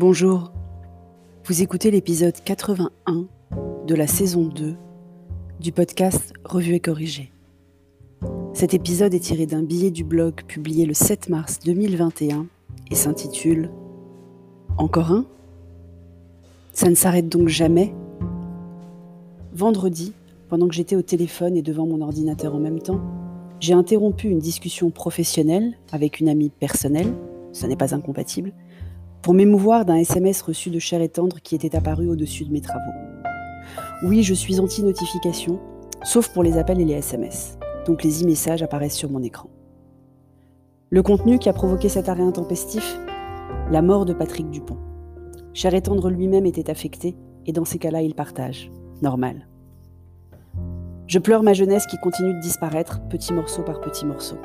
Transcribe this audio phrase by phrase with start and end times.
[0.00, 0.50] Bonjour,
[1.44, 3.26] vous écoutez l'épisode 81
[3.86, 4.74] de la saison 2
[5.60, 7.30] du podcast Revue et corrigé.
[8.54, 12.46] Cet épisode est tiré d'un billet du blog publié le 7 mars 2021
[12.90, 13.70] et s'intitule
[14.78, 15.26] Encore un?
[16.72, 17.92] Ça ne s'arrête donc jamais.
[19.52, 20.14] Vendredi,
[20.48, 23.02] pendant que j'étais au téléphone et devant mon ordinateur en même temps,
[23.60, 27.12] j'ai interrompu une discussion professionnelle avec une amie personnelle,
[27.52, 28.54] ce n'est pas incompatible,
[29.22, 32.60] pour m'émouvoir d'un SMS reçu de Cher et Tendre qui était apparu au-dessus de mes
[32.60, 32.80] travaux.
[34.04, 35.60] Oui, je suis anti-notification,
[36.02, 39.50] sauf pour les appels et les SMS, donc les e-messages apparaissent sur mon écran.
[40.88, 42.98] Le contenu qui a provoqué cet arrêt intempestif?
[43.70, 44.78] La mort de Patrick Dupont.
[45.52, 47.16] Cher et Tendre lui-même était affecté,
[47.46, 48.72] et dans ces cas-là, il partage.
[49.02, 49.46] Normal.
[51.06, 54.36] Je pleure ma jeunesse qui continue de disparaître, petit morceau par petit morceau.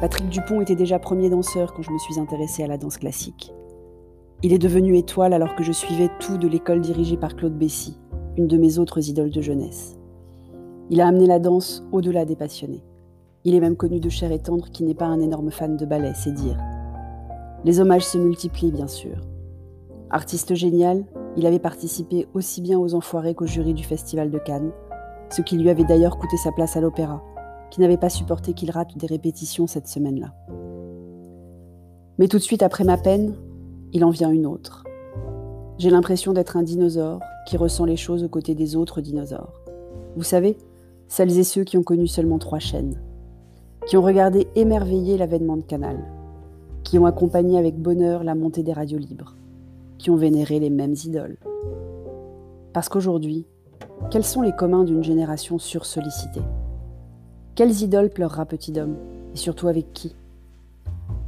[0.00, 3.52] Patrick Dupont était déjà premier danseur quand je me suis intéressée à la danse classique.
[4.44, 7.96] Il est devenu étoile alors que je suivais tout de l'école dirigée par Claude Bessy,
[8.36, 9.96] une de mes autres idoles de jeunesse.
[10.90, 12.82] Il a amené la danse au-delà des passionnés.
[13.44, 15.86] Il est même connu de chair et tendre qui n'est pas un énorme fan de
[15.86, 16.58] ballet, c'est dire.
[17.64, 19.20] Les hommages se multiplient, bien sûr.
[20.10, 21.04] Artiste génial,
[21.36, 24.72] il avait participé aussi bien aux Enfoirés qu'au jury du Festival de Cannes,
[25.30, 27.22] ce qui lui avait d'ailleurs coûté sa place à l'opéra,
[27.70, 30.34] qui n'avait pas supporté qu'il rate des répétitions cette semaine-là.
[32.18, 33.36] Mais tout de suite après ma peine,
[33.92, 34.84] il en vient une autre.
[35.78, 39.60] J'ai l'impression d'être un dinosaure qui ressent les choses aux côtés des autres dinosaures.
[40.16, 40.56] Vous savez,
[41.08, 43.00] celles et ceux qui ont connu seulement trois chaînes,
[43.86, 45.98] qui ont regardé émerveillé l'avènement de Canal,
[46.84, 49.36] qui ont accompagné avec bonheur la montée des radios libres,
[49.98, 51.36] qui ont vénéré les mêmes idoles.
[52.72, 53.46] Parce qu'aujourd'hui,
[54.10, 56.42] quels sont les communs d'une génération sursollicitée?
[57.54, 58.96] Quelles idoles pleurera Petit Homme
[59.34, 60.14] Et surtout avec qui?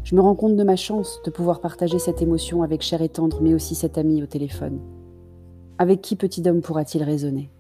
[0.05, 3.09] Je me rends compte de ma chance de pouvoir partager cette émotion avec cher et
[3.09, 4.81] tendre, mais aussi cet ami au téléphone.
[5.79, 7.51] Avec qui petit homme pourra-t-il raisonner?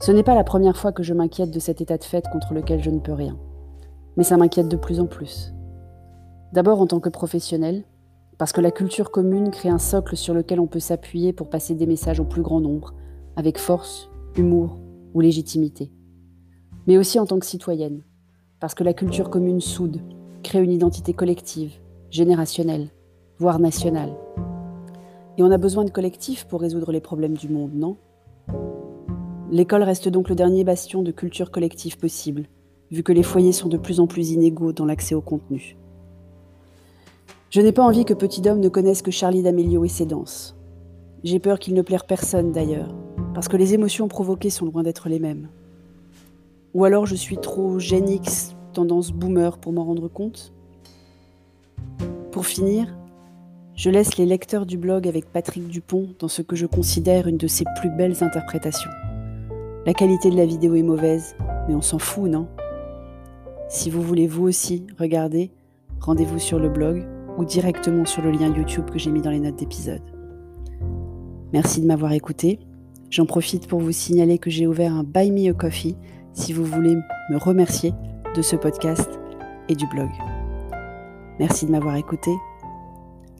[0.00, 2.52] Ce n'est pas la première fois que je m'inquiète de cet état de fait contre
[2.52, 3.38] lequel je ne peux rien.
[4.16, 5.54] Mais ça m'inquiète de plus en plus.
[6.52, 7.84] D'abord en tant que professionnel,
[8.36, 11.74] parce que la culture commune crée un socle sur lequel on peut s'appuyer pour passer
[11.74, 12.92] des messages au plus grand nombre,
[13.34, 14.78] avec force, humour
[15.14, 15.90] ou légitimité.
[16.86, 18.02] Mais aussi en tant que citoyenne,
[18.60, 20.00] parce que la culture commune soude,
[20.42, 21.72] crée une identité collective,
[22.10, 22.88] générationnelle,
[23.38, 24.14] voire nationale.
[25.36, 27.96] Et on a besoin de collectifs pour résoudre les problèmes du monde, non?
[29.50, 32.46] L'école reste donc le dernier bastion de culture collective possible,
[32.90, 35.76] vu que les foyers sont de plus en plus inégaux dans l'accès au contenu.
[37.50, 40.54] Je n'ai pas envie que Petit Homme ne connaisse que Charlie D'Amelio et ses danses.
[41.24, 42.94] J'ai peur qu'il ne plaire personne d'ailleurs,
[43.32, 45.48] parce que les émotions provoquées sont loin d'être les mêmes.
[46.74, 48.54] Ou alors je suis trop Gen X
[48.84, 50.52] boomer pour m'en rendre compte
[52.30, 52.96] Pour finir,
[53.74, 57.36] je laisse les lecteurs du blog avec Patrick Dupont dans ce que je considère une
[57.36, 58.90] de ses plus belles interprétations.
[59.86, 61.36] La qualité de la vidéo est mauvaise,
[61.68, 62.48] mais on s'en fout, non?
[63.68, 65.50] Si vous voulez vous aussi regarder,
[66.00, 67.06] rendez-vous sur le blog
[67.36, 70.02] ou directement sur le lien YouTube que j'ai mis dans les notes d'épisode.
[71.52, 72.58] Merci de m'avoir écouté.
[73.10, 75.96] J'en profite pour vous signaler que j'ai ouvert un Buy Me a Coffee
[76.32, 76.96] si vous voulez
[77.30, 77.92] me remercier
[78.38, 79.10] de ce podcast
[79.68, 80.08] et du blog.
[81.40, 82.30] Merci de m'avoir écouté.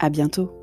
[0.00, 0.57] À bientôt.